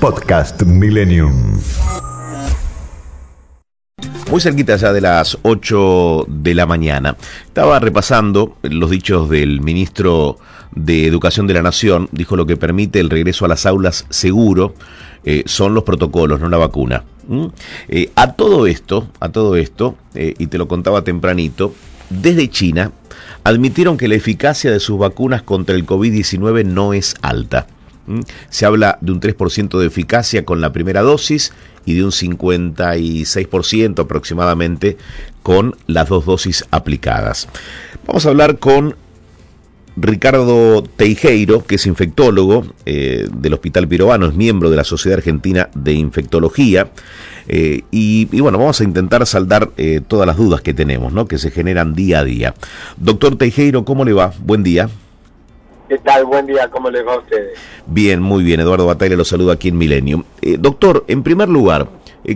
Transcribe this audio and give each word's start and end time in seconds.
Podcast 0.00 0.62
Millennium. 0.62 1.60
Muy 4.30 4.40
cerquita 4.40 4.76
ya 4.76 4.94
de 4.94 5.02
las 5.02 5.36
8 5.42 6.24
de 6.26 6.54
la 6.54 6.64
mañana. 6.64 7.16
Estaba 7.44 7.78
repasando 7.78 8.56
los 8.62 8.88
dichos 8.88 9.28
del 9.28 9.60
ministro 9.60 10.38
de 10.74 11.06
Educación 11.06 11.46
de 11.46 11.52
la 11.52 11.60
Nación. 11.60 12.08
Dijo 12.12 12.34
lo 12.36 12.46
que 12.46 12.56
permite 12.56 12.98
el 12.98 13.10
regreso 13.10 13.44
a 13.44 13.48
las 13.48 13.66
aulas 13.66 14.06
seguro 14.08 14.74
eh, 15.24 15.42
son 15.44 15.74
los 15.74 15.84
protocolos, 15.84 16.40
no 16.40 16.48
la 16.48 16.56
vacuna. 16.56 17.04
¿Mm? 17.28 17.46
Eh, 17.88 18.10
a 18.14 18.32
todo 18.32 18.66
esto, 18.66 19.06
a 19.20 19.28
todo 19.28 19.56
esto, 19.56 19.96
eh, 20.14 20.32
y 20.38 20.46
te 20.46 20.56
lo 20.56 20.66
contaba 20.66 21.04
tempranito, 21.04 21.74
desde 22.08 22.48
China 22.48 22.92
admitieron 23.44 23.98
que 23.98 24.08
la 24.08 24.14
eficacia 24.14 24.70
de 24.70 24.80
sus 24.80 24.98
vacunas 24.98 25.42
contra 25.42 25.74
el 25.74 25.84
COVID-19 25.84 26.64
no 26.64 26.94
es 26.94 27.16
alta. 27.20 27.66
¿Mm? 28.10 28.20
Se 28.48 28.66
habla 28.66 28.98
de 29.00 29.12
un 29.12 29.20
3% 29.20 29.78
de 29.78 29.86
eficacia 29.86 30.44
con 30.44 30.60
la 30.60 30.72
primera 30.72 31.02
dosis 31.02 31.52
y 31.86 31.94
de 31.94 32.04
un 32.04 32.10
56% 32.10 34.00
aproximadamente 34.00 34.98
con 35.42 35.76
las 35.86 36.08
dos 36.08 36.26
dosis 36.26 36.64
aplicadas. 36.70 37.48
Vamos 38.06 38.26
a 38.26 38.30
hablar 38.30 38.58
con 38.58 38.96
Ricardo 39.96 40.82
Teijeiro, 40.82 41.64
que 41.64 41.76
es 41.76 41.86
infectólogo 41.86 42.66
eh, 42.84 43.28
del 43.32 43.54
Hospital 43.54 43.86
Pirovano, 43.86 44.26
es 44.26 44.34
miembro 44.34 44.70
de 44.70 44.76
la 44.76 44.84
Sociedad 44.84 45.18
Argentina 45.18 45.68
de 45.74 45.92
Infectología. 45.92 46.90
Eh, 47.48 47.82
y, 47.90 48.26
bueno, 48.40 48.58
vamos 48.58 48.80
a 48.80 48.84
intentar 48.84 49.26
saldar 49.26 49.70
eh, 49.76 50.00
todas 50.06 50.26
las 50.26 50.36
dudas 50.36 50.62
que 50.62 50.74
tenemos, 50.74 51.12
¿no? 51.12 51.26
que 51.26 51.38
se 51.38 51.50
generan 51.50 51.94
día 51.94 52.20
a 52.20 52.24
día. 52.24 52.54
Doctor 52.96 53.36
Teijeiro, 53.36 53.84
¿cómo 53.84 54.04
le 54.04 54.12
va? 54.12 54.32
Buen 54.44 54.62
día. 54.62 54.88
¿Qué 55.90 55.98
tal? 55.98 56.24
Buen 56.24 56.46
día, 56.46 56.68
¿cómo 56.70 56.88
le 56.88 57.02
va 57.02 57.14
a 57.14 57.18
ustedes? 57.18 57.58
Bien, 57.84 58.22
muy 58.22 58.44
bien. 58.44 58.60
Eduardo 58.60 58.86
Batalla 58.86 59.16
lo 59.16 59.24
saluda 59.24 59.54
aquí 59.54 59.70
en 59.70 59.76
Milenio. 59.76 60.24
doctor, 60.60 61.04
en 61.08 61.24
primer 61.24 61.48
lugar, 61.48 61.88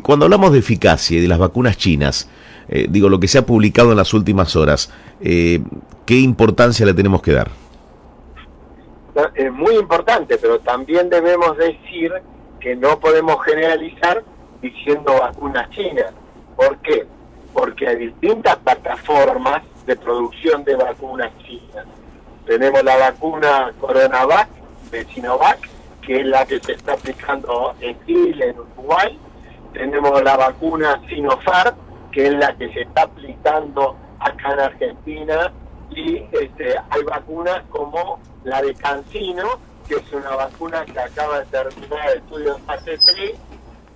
cuando 0.02 0.24
hablamos 0.24 0.50
de 0.50 0.58
eficacia 0.58 1.18
y 1.18 1.20
de 1.20 1.28
las 1.28 1.38
vacunas 1.38 1.76
chinas, 1.76 2.28
digo, 2.88 3.08
lo 3.08 3.20
que 3.20 3.28
se 3.28 3.38
ha 3.38 3.46
publicado 3.46 3.92
en 3.92 3.96
las 3.96 4.12
últimas 4.12 4.56
horas, 4.56 4.92
¿qué 5.20 5.62
importancia 6.08 6.84
le 6.84 6.94
tenemos 6.94 7.22
que 7.22 7.30
dar? 7.30 7.48
Es 9.36 9.52
muy 9.52 9.76
importante, 9.76 10.36
pero 10.36 10.58
también 10.58 11.08
debemos 11.08 11.56
decir 11.56 12.12
que 12.58 12.74
no 12.74 12.98
podemos 12.98 13.36
generalizar 13.44 14.24
diciendo 14.62 15.14
vacunas 15.20 15.70
chinas. 15.70 16.12
¿Por 16.56 16.76
qué? 16.78 17.06
Porque 17.52 17.86
hay 17.86 18.08
distintas 18.08 18.56
plataformas 18.56 19.62
de 19.86 19.94
producción 19.94 20.64
de 20.64 20.74
vacunas 20.74 21.30
chinas. 21.46 21.86
Tenemos 22.46 22.84
la 22.84 22.96
vacuna 22.96 23.72
Coronavac 23.80 24.48
de 24.90 25.04
Sinovac, 25.06 25.58
que 26.02 26.20
es 26.20 26.26
la 26.26 26.44
que 26.44 26.60
se 26.60 26.72
está 26.72 26.92
aplicando 26.92 27.74
en 27.80 27.96
Chile, 28.04 28.50
en 28.50 28.58
Uruguay. 28.58 29.18
Tenemos 29.72 30.22
la 30.22 30.36
vacuna 30.36 31.00
Sinopharm, 31.08 31.74
que 32.12 32.26
es 32.26 32.34
la 32.34 32.54
que 32.56 32.72
se 32.72 32.82
está 32.82 33.02
aplicando 33.02 33.96
acá 34.20 34.52
en 34.52 34.60
Argentina 34.60 35.52
y 35.90 36.16
este, 36.32 36.74
hay 36.90 37.02
vacunas 37.04 37.62
como 37.70 38.18
la 38.44 38.60
de 38.62 38.74
Cancino, 38.74 39.58
que 39.88 39.96
es 39.96 40.12
una 40.12 40.36
vacuna 40.36 40.84
que 40.84 40.98
acaba 40.98 41.40
de 41.40 41.46
terminar 41.46 42.10
el 42.10 42.18
estudio 42.18 42.56
en 42.56 42.62
fase 42.64 42.98
3, 42.98 43.34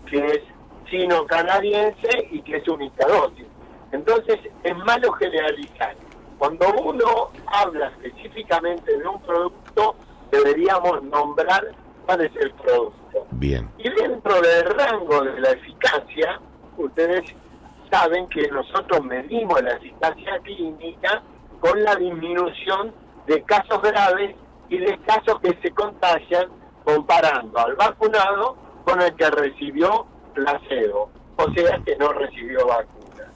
que 0.07 0.27
es 0.27 0.41
chino-canadiense 0.87 2.29
y 2.31 2.41
que 2.43 2.57
es 2.57 2.69
única 2.69 3.07
dosis. 3.07 3.47
Entonces, 3.93 4.39
es 4.63 4.77
malo 4.79 5.13
generalizar. 5.13 5.95
Cuando 6.39 6.67
uno 6.85 7.31
habla 7.47 7.89
específicamente 7.89 8.97
de 8.97 9.07
un 9.07 9.21
producto, 9.23 9.97
deberíamos 10.31 11.03
nombrar 11.05 11.73
cuál 12.07 12.21
es 12.23 12.37
el 12.37 12.53
producto. 12.53 13.27
Bien. 13.33 13.69
Y 13.79 13.89
dentro 13.91 14.41
del 14.41 14.65
rango 14.67 15.25
de 15.25 15.41
la 15.41 15.51
eficacia, 15.51 16.41
ustedes 16.77 17.35
saben 17.91 18.29
que 18.29 18.49
nosotros 18.49 19.05
medimos 19.05 19.61
la 19.63 19.73
eficacia 19.73 20.39
clínica 20.43 21.23
con 21.61 21.83
la 21.83 21.95
disminución 21.97 22.93
de 23.27 23.43
casos 23.43 23.83
graves 23.83 24.37
y 24.69 24.79
de 24.79 24.99
casos 24.99 25.41
que 25.41 25.59
se 25.63 25.71
contagian 25.73 26.49
comparando 26.85 27.59
al 27.59 27.75
vacunado 27.77 28.57
con 28.85 29.01
el 29.03 29.15
que 29.15 29.31
recibió 29.31 30.07
placebo, 30.35 31.11
o 31.37 31.53
sea 31.53 31.79
que 31.85 31.97
no 31.97 32.13
recibió 32.13 32.67
vacuna. 32.67 33.33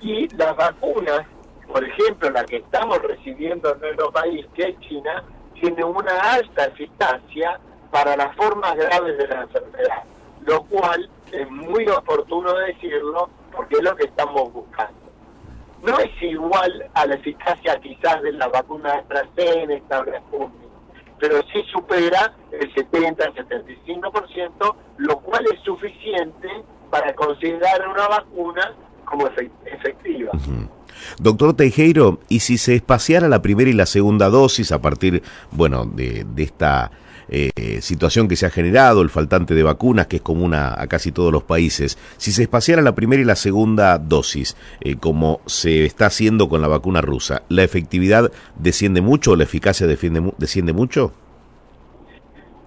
Y 0.00 0.28
las 0.36 0.56
vacunas, 0.56 1.26
por 1.74 1.82
ejemplo, 1.82 2.30
la 2.30 2.44
que 2.44 2.58
estamos 2.58 3.02
recibiendo 3.02 3.74
en 3.74 3.80
nuestro 3.80 4.12
país, 4.12 4.46
que 4.54 4.68
es 4.68 4.78
China, 4.78 5.24
tiene 5.60 5.82
una 5.82 6.20
alta 6.20 6.66
eficacia 6.66 7.58
para 7.90 8.16
las 8.16 8.32
formas 8.36 8.76
graves 8.76 9.18
de 9.18 9.26
la 9.26 9.42
enfermedad, 9.42 10.04
lo 10.46 10.62
cual 10.66 11.10
es 11.32 11.50
muy 11.50 11.88
oportuno 11.88 12.54
decirlo 12.58 13.28
porque 13.50 13.74
es 13.74 13.82
lo 13.82 13.96
que 13.96 14.04
estamos 14.04 14.52
buscando 14.52 15.04
no 15.84 15.98
es 15.98 16.10
igual 16.22 16.88
a 16.94 17.06
la 17.06 17.16
eficacia 17.16 17.78
quizás 17.80 18.22
de 18.22 18.32
la 18.32 18.48
vacuna 18.48 18.94
AstraZeneca 18.94 20.00
o 20.00 20.04
Sputnik, 20.04 20.70
pero 21.18 21.42
sí 21.52 21.62
supera 21.70 22.32
el 22.52 22.74
70-75%, 22.74 24.76
lo 24.98 25.18
cual 25.18 25.44
es 25.52 25.60
suficiente 25.60 26.48
para 26.90 27.14
considerar 27.14 27.86
una 27.88 28.08
vacuna 28.08 28.72
como 29.04 29.26
efectiva. 29.26 30.32
Doctor 31.18 31.54
Teijeiro, 31.54 32.20
¿y 32.28 32.40
si 32.40 32.58
se 32.58 32.74
espaciara 32.74 33.28
la 33.28 33.42
primera 33.42 33.70
y 33.70 33.74
la 33.74 33.86
segunda 33.86 34.28
dosis 34.30 34.72
a 34.72 34.80
partir, 34.80 35.22
bueno, 35.50 35.84
de, 35.86 36.24
de 36.24 36.42
esta 36.42 36.90
eh, 37.28 37.80
situación 37.80 38.28
que 38.28 38.36
se 38.36 38.46
ha 38.46 38.50
generado, 38.50 39.00
el 39.00 39.10
faltante 39.10 39.54
de 39.54 39.62
vacunas, 39.62 40.06
que 40.06 40.16
es 40.16 40.22
común 40.22 40.54
a, 40.54 40.86
casi 40.88 41.10
todos 41.10 41.32
los 41.32 41.42
países, 41.42 41.98
si 42.18 42.32
se 42.32 42.42
espaciara 42.42 42.82
la 42.82 42.94
primera 42.94 43.22
y 43.22 43.24
la 43.24 43.36
segunda 43.36 43.98
dosis, 43.98 44.56
eh, 44.80 44.96
como 44.96 45.40
se 45.46 45.86
está 45.86 46.06
haciendo 46.06 46.48
con 46.48 46.60
la 46.60 46.68
vacuna 46.68 47.00
rusa, 47.00 47.42
¿la 47.48 47.62
efectividad 47.62 48.30
desciende 48.56 49.00
mucho 49.00 49.32
o 49.32 49.36
la 49.36 49.44
eficacia 49.44 49.86
desciende 49.86 50.72
mucho? 50.72 51.12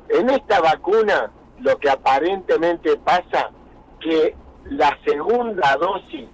En 0.09 0.29
esta 0.29 0.59
vacuna 0.61 1.31
lo 1.59 1.77
que 1.77 1.89
aparentemente 1.89 2.97
pasa 2.97 3.51
que 3.99 4.35
la 4.65 4.97
segunda 5.05 5.77
dosis 5.77 6.27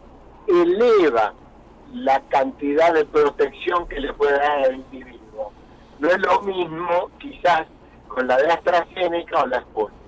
eleva 0.47 1.33
la 1.93 2.19
cantidad 2.29 2.93
de 2.93 3.05
protección 3.05 3.87
que 3.87 3.99
le 3.99 4.13
puede 4.13 4.37
dar 4.37 4.65
al 4.65 4.75
individuo. 4.75 5.51
No 5.99 6.09
es 6.09 6.17
lo 6.19 6.41
mismo 6.41 7.09
quizás 7.19 7.63
con 8.07 8.27
la 8.27 8.37
de 8.37 8.47
AstraZeneca 8.47 9.43
o 9.43 9.47
la 9.47 9.61
Sputnik. 9.61 9.99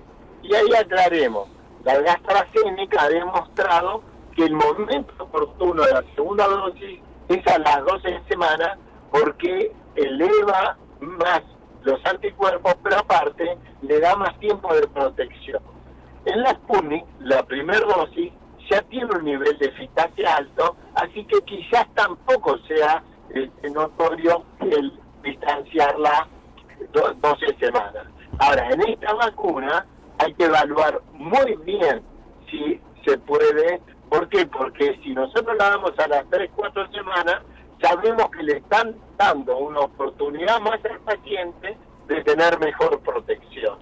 Y 0.42 0.54
ahí 0.54 0.74
aclaremos, 0.78 1.48
la 1.84 1.98
de 1.98 2.08
AstraZeneca 2.08 3.02
ha 3.02 3.08
demostrado 3.08 4.02
que 4.34 4.44
el 4.44 4.54
momento 4.54 5.12
oportuno 5.18 5.82
de 5.82 5.92
la 5.92 6.04
segunda 6.14 6.46
dosis 6.46 7.00
es 7.28 7.46
a 7.46 7.58
las 7.58 7.84
12 7.84 8.20
semanas 8.28 8.78
porque 9.10 9.72
eleva 9.94 10.76
más 11.00 11.42
los 11.82 12.04
anticuerpos, 12.04 12.74
pero 12.82 12.98
aparte 12.98 13.56
le 13.82 14.00
da 14.00 14.16
más 14.16 14.38
tiempo 14.40 14.74
de 14.74 14.86
protección. 14.88 15.62
En 16.24 16.42
la 16.42 16.50
Sputnik, 16.50 17.04
la 17.20 17.44
primera 17.44 17.80
dosis 17.80 18.32
ya 18.70 18.82
tiene 18.82 19.06
un 19.14 19.24
nivel 19.24 19.56
de 19.58 19.66
eficacia 19.66 20.36
alto, 20.36 20.75
quizás 21.46 21.86
tampoco 21.94 22.58
sea 22.68 23.02
este, 23.30 23.70
notorio 23.70 24.44
el 24.60 24.92
distanciarla 25.22 26.28
12 26.92 27.56
semanas. 27.58 28.06
Ahora, 28.38 28.68
en 28.70 28.88
esta 28.88 29.14
vacuna 29.14 29.86
hay 30.18 30.34
que 30.34 30.44
evaluar 30.44 31.00
muy 31.12 31.56
bien 31.64 32.02
si 32.50 32.80
se 33.04 33.18
puede. 33.18 33.80
¿Por 34.08 34.28
qué? 34.28 34.46
Porque 34.46 34.98
si 35.02 35.14
nosotros 35.14 35.56
la 35.58 35.70
damos 35.70 35.98
a 35.98 36.08
las 36.08 36.24
3, 36.30 36.50
4 36.54 36.92
semanas, 36.92 37.42
sabemos 37.80 38.30
que 38.30 38.42
le 38.42 38.58
están 38.58 38.96
dando 39.16 39.56
una 39.58 39.80
oportunidad 39.80 40.60
más 40.60 40.84
al 40.84 41.00
paciente 41.00 41.76
de 42.08 42.22
tener 42.22 42.58
mejor 42.60 43.00
protección. 43.00 43.78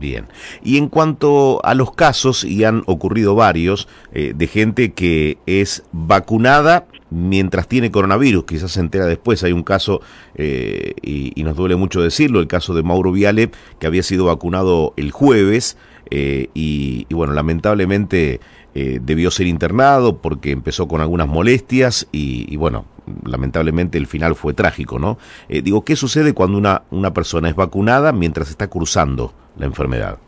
Bien. 0.00 0.28
Y 0.64 0.78
en 0.78 0.88
cuanto 0.88 1.60
a 1.62 1.74
los 1.74 1.92
casos, 1.92 2.42
y 2.42 2.64
han 2.64 2.84
ocurrido 2.86 3.34
varios, 3.34 3.86
eh, 4.14 4.32
de 4.34 4.46
gente 4.46 4.92
que 4.94 5.36
es 5.44 5.82
vacunada 5.92 6.86
mientras 7.10 7.68
tiene 7.68 7.90
coronavirus, 7.90 8.44
quizás 8.44 8.72
se 8.72 8.80
entera 8.80 9.04
después, 9.04 9.44
hay 9.44 9.52
un 9.52 9.62
caso, 9.62 10.00
eh, 10.36 10.94
y, 11.02 11.42
nos 11.42 11.54
duele 11.54 11.76
mucho 11.76 12.00
decirlo, 12.00 12.40
el 12.40 12.46
caso 12.46 12.72
de 12.72 12.82
Mauro 12.82 13.12
Viale, 13.12 13.50
que 13.78 13.86
había 13.86 14.02
sido 14.02 14.24
vacunado 14.24 14.94
el 14.96 15.10
jueves, 15.10 15.76
eh, 16.10 16.48
y, 16.54 17.04
bueno, 17.12 17.34
lamentablemente 17.34 18.40
debió 18.72 19.32
ser 19.32 19.48
internado 19.48 20.18
porque 20.18 20.52
empezó 20.52 20.86
con 20.86 21.00
algunas 21.00 21.28
molestias, 21.28 22.06
y, 22.10 22.56
bueno, 22.56 22.86
lamentablemente 23.24 23.98
el 23.98 24.06
final 24.06 24.34
fue 24.34 24.54
trágico, 24.54 24.98
¿no? 24.98 25.18
digo, 25.48 25.84
¿qué 25.84 25.96
sucede 25.96 26.34
cuando 26.34 26.58
una, 26.58 26.82
una 26.90 27.12
persona 27.12 27.48
es 27.48 27.56
vacunada 27.56 28.12
mientras 28.12 28.50
está 28.50 28.68
cruzando 28.68 29.32
la 29.56 29.66
enfermedad? 29.66 30.18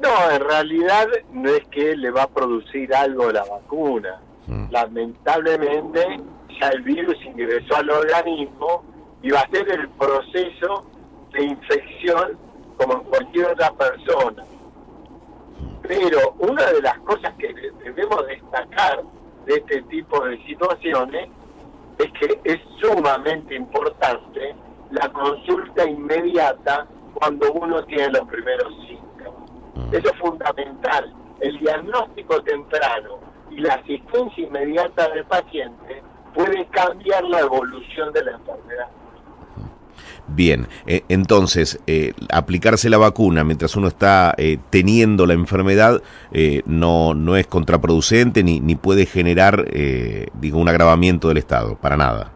No, 0.00 0.30
en 0.30 0.40
realidad 0.40 1.08
no 1.32 1.48
es 1.50 1.66
que 1.68 1.96
le 1.96 2.10
va 2.10 2.24
a 2.24 2.28
producir 2.28 2.94
algo 2.94 3.32
la 3.32 3.44
vacuna. 3.44 4.20
Mm. 4.46 4.66
Lamentablemente 4.70 6.20
ya 6.60 6.68
el 6.68 6.82
virus 6.82 7.16
ingresó 7.24 7.76
al 7.76 7.90
organismo 7.90 8.84
y 9.22 9.30
va 9.30 9.40
a 9.40 9.50
ser 9.50 9.68
el 9.70 9.88
proceso 9.90 10.86
de 11.32 11.44
infección 11.44 12.38
como 12.76 12.94
en 12.94 13.00
cualquier 13.04 13.46
otra 13.46 13.72
persona. 13.72 14.44
Pero 15.82 16.34
una 16.38 16.66
de 16.66 16.82
las 16.82 16.98
cosas 17.00 17.32
que 17.38 17.54
debemos 17.84 18.26
destacar 18.26 19.02
de 19.46 19.54
este 19.54 19.82
tipo 19.82 20.24
de 20.24 20.36
situaciones 20.44 21.28
es 21.98 22.12
que 22.12 22.40
es 22.44 22.58
sumamente 22.80 23.54
importante 23.54 24.54
la 24.90 25.08
consulta 25.12 25.88
inmediata 25.88 26.86
cuando 27.14 27.52
uno 27.52 27.82
tiene 27.84 28.10
los 28.10 28.28
primeros 28.28 28.72
síntomas. 28.86 29.50
Mm. 29.74 29.94
Eso 29.94 30.08
es 30.12 30.18
fundamental. 30.18 31.14
El 31.40 31.58
diagnóstico 31.58 32.42
temprano 32.42 33.18
y 33.50 33.60
la 33.60 33.74
asistencia 33.74 34.46
inmediata 34.46 35.08
del 35.10 35.24
paciente 35.24 36.02
puede 36.34 36.66
cambiar 36.66 37.24
la 37.24 37.40
evolución 37.40 38.12
de 38.12 38.24
la 38.24 38.32
enfermedad. 38.32 38.88
Bien, 40.28 40.66
eh, 40.86 41.04
entonces, 41.08 41.78
eh, 41.86 42.12
aplicarse 42.30 42.90
la 42.90 42.98
vacuna 42.98 43.44
mientras 43.44 43.76
uno 43.76 43.86
está 43.86 44.34
eh, 44.36 44.58
teniendo 44.70 45.24
la 45.26 45.34
enfermedad 45.34 46.02
no, 46.66 47.14
no 47.14 47.36
es 47.36 47.46
contraproducente 47.46 48.42
ni, 48.42 48.60
ni 48.60 48.74
puede 48.74 49.06
generar, 49.06 49.64
digo, 50.34 50.58
un 50.58 50.68
agravamiento 50.68 51.28
del 51.28 51.38
estado, 51.38 51.76
para 51.76 51.96
nada. 51.96 52.32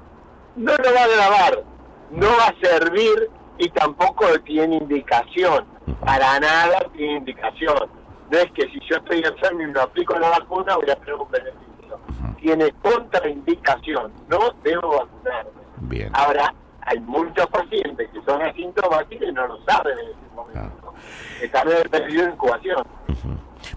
No 0.57 0.73
lo 0.73 0.95
va 0.95 1.01
a 1.01 1.05
agravar, 1.05 1.65
no 2.13 2.27
va 2.27 2.47
a 2.47 2.55
servir 2.61 3.29
y 3.59 3.69
tampoco 3.71 4.27
tiene 4.45 4.77
indicación, 4.77 5.65
para 6.01 6.41
nada 6.41 6.79
tiene 6.97 7.19
indicación. 7.19 7.91
No 8.31 8.39
es 8.39 8.51
que 8.53 8.63
si 8.69 8.79
yo 8.89 8.97
estoy 8.97 9.19
enfermo 9.19 9.63
y 9.63 9.67
me 9.67 9.81
aplico 9.81 10.19
la 10.19 10.31
vacuna 10.31 10.77
voy 10.77 10.89
a 10.91 10.97
tener 10.97 11.15
un 11.15 11.31
beneficio. 11.31 12.01
Tiene 12.41 12.73
contraindicación, 12.83 14.13
no 14.29 14.39
debo 14.63 14.99
vacunarme. 14.99 15.51
Bien. 15.81 16.11
Ahora, 16.15 16.55
hay 16.91 17.01
muchos 17.01 17.47
pacientes 17.47 18.09
que 18.13 18.21
son 18.23 18.43
asintomáticos 18.43 19.29
y 19.29 19.33
no 19.33 19.47
lo 19.47 19.63
saben 19.65 19.97
en 19.97 20.07
ese 20.07 20.35
momento. 20.35 20.95
Están 21.41 21.69
en 21.69 21.77
el 21.77 21.89
periodo 21.89 22.27
de 22.27 22.33
incubación. 22.33 22.85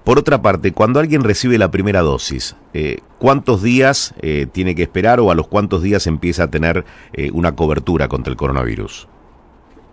Por 0.03 0.17
otra 0.17 0.41
parte, 0.41 0.73
cuando 0.73 0.99
alguien 0.99 1.23
recibe 1.23 1.57
la 1.59 1.69
primera 1.69 2.01
dosis, 2.01 2.55
eh, 2.73 3.01
¿cuántos 3.19 3.61
días 3.61 4.15
eh, 4.21 4.47
tiene 4.51 4.73
que 4.73 4.81
esperar 4.81 5.19
o 5.19 5.29
a 5.29 5.35
los 5.35 5.47
cuántos 5.47 5.83
días 5.83 6.07
empieza 6.07 6.43
a 6.43 6.47
tener 6.49 6.85
eh, 7.13 7.29
una 7.31 7.55
cobertura 7.55 8.07
contra 8.07 8.31
el 8.31 8.37
coronavirus? 8.37 9.07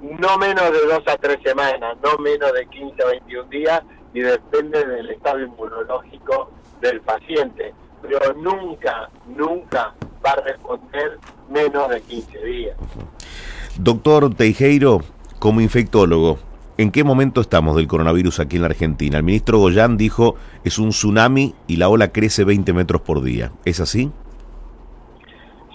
No 0.01 0.39
menos 0.39 0.73
de 0.73 0.87
dos 0.87 1.03
a 1.07 1.17
tres 1.19 1.39
semanas, 1.45 1.97
no 2.03 2.17
menos 2.19 2.53
de 2.55 2.67
15 2.67 3.03
a 3.03 3.07
21 3.07 3.49
días 3.51 3.83
y 4.15 4.21
depende 4.21 4.85
del 4.87 5.11
estado 5.11 5.41
inmunológico 5.41 6.51
del 6.81 7.03
paciente. 7.03 7.75
Pero 8.03 8.35
nunca, 8.35 9.11
nunca 9.27 9.95
va 10.25 10.33
a 10.33 10.37
responder 10.37 11.19
menos 11.49 11.89
de 11.89 12.01
15 12.01 12.45
días. 12.45 12.77
Doctor 13.79 14.35
Teijeiro, 14.35 15.01
como 15.39 15.61
infectólogo, 15.61 16.39
¿en 16.77 16.91
qué 16.91 17.05
momento 17.05 17.41
estamos 17.41 17.77
del 17.77 17.87
coronavirus 17.87 18.41
aquí 18.41 18.57
en 18.57 18.63
la 18.63 18.69
Argentina? 18.69 19.19
El 19.19 19.25
ministro 19.25 19.59
Goyán 19.59 19.97
dijo 19.97 20.37
es 20.65 20.79
un 20.79 20.91
tsunami 20.91 21.55
y 21.67 21.77
la 21.77 21.89
ola 21.89 22.13
crece 22.13 22.45
20 22.45 22.73
metros 22.73 23.03
por 23.03 23.23
día. 23.23 23.53
¿Es 23.65 23.81
así? 23.81 24.11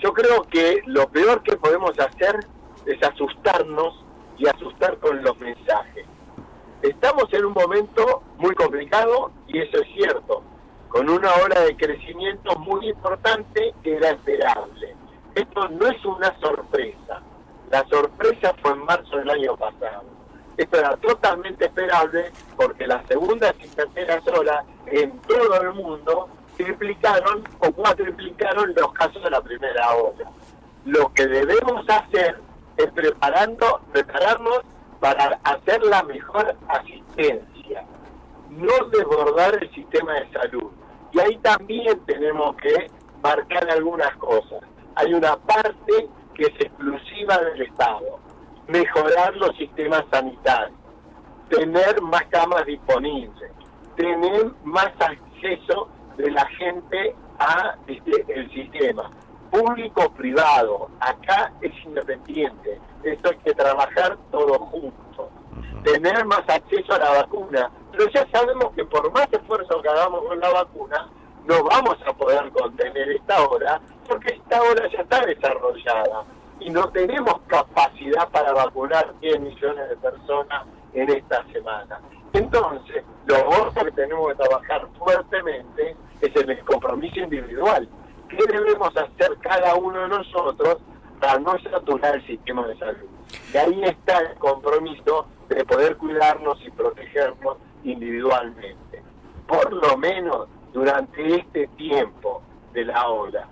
Yo 0.03 0.13
creo 0.13 0.43
que 0.43 0.81
lo 0.85 1.07
peor 1.09 1.41
que 1.41 1.57
podemos 1.57 1.97
hacer 1.99 2.39
es 2.85 3.01
asustarnos 3.01 4.03
y 4.37 4.47
asustar 4.47 4.97
con 4.99 5.23
los 5.23 5.37
mensajes. 5.39 6.05
Estamos 6.81 7.25
en 7.33 7.45
un 7.45 7.53
momento 7.53 8.21
muy 8.37 8.53
complicado 8.53 9.31
y 9.47 9.59
eso 9.59 9.77
es 9.81 9.87
cierto, 9.95 10.43
con 10.95 11.09
una 11.09 11.29
ola 11.43 11.59
de 11.59 11.75
crecimiento 11.75 12.55
muy 12.55 12.87
importante 12.87 13.73
que 13.83 13.97
era 13.97 14.11
esperable 14.11 14.95
esto 15.35 15.67
no 15.67 15.87
es 15.87 16.05
una 16.05 16.33
sorpresa. 16.39 17.21
La 17.69 17.85
sorpresa 17.89 18.55
fue 18.61 18.71
en 18.71 18.85
marzo 18.85 19.17
del 19.17 19.29
año 19.29 19.57
pasado. 19.57 20.05
Esto 20.55 20.79
era 20.79 20.95
totalmente 20.95 21.65
esperable 21.65 22.31
porque 22.55 22.87
las 22.87 23.05
segundas 23.07 23.53
y 23.61 23.67
terceras 23.67 24.25
horas 24.29 24.63
en 24.85 25.19
todo 25.19 25.61
el 25.61 25.73
mundo 25.73 26.29
triplicaron 26.55 27.43
o 27.59 27.71
cuatriplicaron 27.73 28.73
los 28.75 28.93
casos 28.93 29.21
de 29.21 29.29
la 29.29 29.41
primera 29.41 29.93
ola. 29.93 30.31
Lo 30.85 31.11
que 31.13 31.27
debemos 31.27 31.85
hacer 31.89 32.39
es 32.77 32.89
preparando, 32.91 33.81
prepararnos 33.91 34.61
para 35.01 35.37
hacer 35.43 35.83
la 35.83 36.01
mejor 36.03 36.55
asistencia, 36.69 37.83
no 38.51 38.85
desbordar 38.89 39.61
el 39.61 39.69
sistema 39.71 40.13
de 40.13 40.31
salud. 40.31 40.71
Y 41.15 41.19
ahí 41.19 41.37
también 41.37 41.99
tenemos 42.05 42.55
que 42.57 42.91
marcar 43.23 43.67
algunas 43.71 44.15
cosas 44.17 44.61
hay 44.95 45.13
una 45.13 45.35
parte 45.37 46.07
que 46.33 46.43
es 46.43 46.53
exclusiva 46.59 47.37
del 47.37 47.61
Estado. 47.63 48.19
Mejorar 48.67 49.35
los 49.35 49.55
sistemas 49.57 50.03
sanitarios, 50.11 50.77
tener 51.49 52.01
más 52.01 52.23
camas 52.29 52.65
disponibles, 52.65 53.51
tener 53.95 54.51
más 54.63 54.91
acceso 54.99 55.89
de 56.17 56.31
la 56.31 56.45
gente 56.47 57.15
a 57.39 57.75
este, 57.87 58.25
el 58.27 58.49
sistema. 58.51 59.11
Público-privado, 59.51 60.89
acá 60.99 61.53
es 61.61 61.71
independiente. 61.85 62.79
Esto 63.03 63.29
hay 63.29 63.37
que 63.37 63.53
trabajar 63.53 64.17
todos 64.31 64.57
juntos. 64.57 65.29
Tener 65.83 66.25
más 66.25 66.43
acceso 66.47 66.93
a 66.93 66.97
la 66.97 67.11
vacuna. 67.21 67.69
Pero 67.95 68.09
ya 68.11 68.27
sabemos 68.29 68.73
que 68.75 68.83
por 68.83 69.09
más 69.13 69.31
esfuerzo 69.31 69.81
que 69.81 69.87
hagamos 69.87 70.25
con 70.25 70.39
la 70.39 70.49
vacuna, 70.49 71.07
no 71.45 71.63
vamos 71.63 71.95
a 72.05 72.11
poder 72.11 72.49
contener 72.51 73.09
esta 73.11 73.47
hora 73.47 73.79
porque 74.07 74.33
esta 74.33 74.61
hora 74.61 74.89
ya 74.91 74.99
está 74.99 75.25
desarrollada 75.25 76.25
y 76.59 76.69
no 76.71 76.89
tenemos 76.89 77.39
capacidad 77.47 78.27
para 78.29 78.51
vacunar 78.51 79.13
10 79.21 79.39
millones 79.39 79.89
de 79.89 79.95
personas 79.97 80.65
en 80.93 81.09
esta 81.09 81.45
semana. 81.53 82.01
Entonces, 82.33 83.03
lo 83.27 83.49
otro 83.49 83.85
que 83.85 83.91
tenemos 83.91 84.27
que 84.29 84.43
trabajar 84.43 84.87
fuertemente 84.97 85.95
es 86.19 86.35
el 86.35 86.59
compromiso 86.65 87.19
individual. 87.19 87.87
¿Qué 88.27 88.43
debemos 88.51 88.89
hacer 88.97 89.37
cada 89.39 89.75
uno 89.75 90.01
de 90.01 90.07
nosotros 90.09 90.79
para 91.21 91.39
no 91.39 91.57
saturar 91.59 92.15
el 92.15 92.27
sistema 92.27 92.67
de 92.67 92.77
salud? 92.77 93.07
Y 93.53 93.57
ahí 93.57 93.83
está 93.83 94.17
el 94.19 94.35
compromiso 94.35 95.27
de 95.47 95.63
poder 95.63 95.95
cuidarnos 95.95 96.59
y 96.65 96.71
protegernos 96.71 97.57
individualmente. 97.85 99.01
Por 99.47 99.71
lo 99.71 99.97
menos 99.97 100.47
durante 100.73 101.37
este 101.37 101.67
tiempo 101.77 102.41
de 102.73 102.85
la 102.85 103.07
ola. 103.07 103.47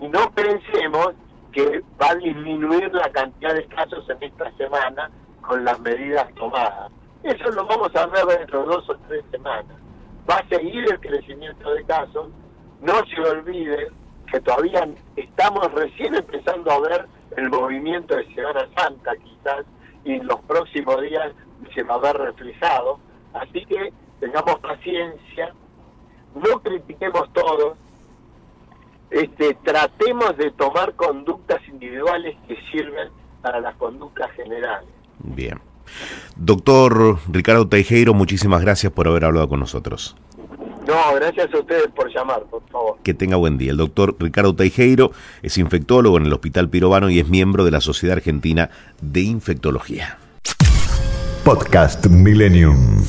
Y 0.00 0.08
no 0.08 0.30
pensemos 0.32 1.12
que 1.52 1.82
va 2.00 2.10
a 2.10 2.14
disminuir 2.16 2.92
la 2.92 3.10
cantidad 3.10 3.54
de 3.54 3.64
casos 3.66 4.08
en 4.10 4.22
esta 4.22 4.50
semana 4.56 5.10
con 5.40 5.64
las 5.64 5.78
medidas 5.80 6.26
tomadas. 6.34 6.90
Eso 7.22 7.50
lo 7.50 7.66
vamos 7.66 7.94
a 7.96 8.06
ver 8.06 8.38
dentro 8.38 8.60
de 8.60 8.66
dos 8.66 8.90
o 8.90 8.96
tres 9.08 9.24
semanas. 9.30 9.76
Va 10.28 10.36
a 10.36 10.48
seguir 10.48 10.84
el 10.90 11.00
crecimiento 11.00 11.72
de 11.72 11.84
casos. 11.84 12.28
No 12.80 12.94
se 13.06 13.20
olviden 13.20 13.88
que 14.30 14.40
todavía 14.40 14.88
estamos 15.16 15.72
recién 15.72 16.14
empezando 16.14 16.70
a 16.70 16.80
ver 16.80 17.06
el 17.36 17.48
movimiento 17.48 18.16
de 18.16 18.26
Semana 18.34 18.66
Santa 18.76 19.12
quizás 19.16 19.64
y 20.04 20.14
en 20.14 20.26
los 20.26 20.40
próximos 20.42 21.00
días 21.02 21.32
se 21.74 21.82
va 21.82 21.94
a 21.94 21.98
ver 21.98 22.16
reflejado. 22.16 22.98
Así 23.40 23.64
que 23.66 23.92
tengamos 24.20 24.58
paciencia, 24.60 25.52
no 26.34 26.60
critiquemos 26.60 27.32
todos, 27.32 27.76
este, 29.10 29.56
tratemos 29.62 30.36
de 30.36 30.50
tomar 30.52 30.94
conductas 30.94 31.60
individuales 31.68 32.36
que 32.48 32.56
sirven 32.72 33.08
para 33.42 33.60
las 33.60 33.76
conductas 33.76 34.30
generales. 34.32 34.88
Bien. 35.18 35.60
Doctor 36.36 37.18
Ricardo 37.28 37.68
Teijeiro, 37.68 38.12
muchísimas 38.12 38.60
gracias 38.62 38.92
por 38.92 39.06
haber 39.06 39.24
hablado 39.24 39.48
con 39.48 39.60
nosotros. 39.60 40.16
No, 40.86 41.14
gracias 41.14 41.52
a 41.52 41.58
ustedes 41.58 41.88
por 41.94 42.12
llamar, 42.12 42.44
por 42.44 42.62
favor. 42.68 42.98
Que 43.02 43.12
tenga 43.12 43.36
buen 43.36 43.58
día. 43.58 43.72
El 43.72 43.76
doctor 43.76 44.16
Ricardo 44.18 44.54
Teijeiro 44.54 45.10
es 45.42 45.58
infectólogo 45.58 46.16
en 46.16 46.26
el 46.26 46.32
Hospital 46.32 46.68
Pirovano 46.68 47.10
y 47.10 47.18
es 47.18 47.28
miembro 47.28 47.64
de 47.64 47.72
la 47.72 47.80
Sociedad 47.80 48.16
Argentina 48.16 48.70
de 49.00 49.22
Infectología. 49.22 50.18
Podcast 51.46 52.10
Millennium. 52.10 53.06